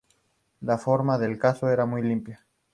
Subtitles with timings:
[0.61, 2.43] La forma del casco era muy limpia.